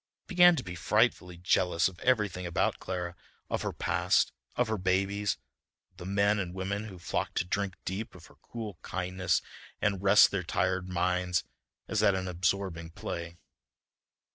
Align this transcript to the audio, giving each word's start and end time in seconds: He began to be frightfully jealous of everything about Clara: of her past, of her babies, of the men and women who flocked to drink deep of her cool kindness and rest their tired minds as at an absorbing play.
He 0.23 0.29
began 0.29 0.55
to 0.55 0.63
be 0.63 0.73
frightfully 0.73 1.37
jealous 1.37 1.87
of 1.87 1.99
everything 1.99 2.47
about 2.47 2.79
Clara: 2.79 3.15
of 3.51 3.61
her 3.61 3.71
past, 3.71 4.31
of 4.55 4.67
her 4.67 4.79
babies, 4.79 5.37
of 5.91 5.97
the 5.97 6.05
men 6.07 6.39
and 6.39 6.55
women 6.55 6.85
who 6.85 6.97
flocked 6.97 7.35
to 7.37 7.45
drink 7.45 7.75
deep 7.85 8.15
of 8.15 8.25
her 8.25 8.37
cool 8.41 8.79
kindness 8.81 9.43
and 9.79 10.01
rest 10.01 10.31
their 10.31 10.41
tired 10.41 10.89
minds 10.89 11.43
as 11.87 12.01
at 12.01 12.15
an 12.15 12.27
absorbing 12.27 12.89
play. 12.89 13.37